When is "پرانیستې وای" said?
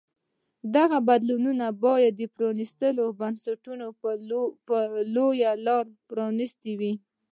6.09-6.93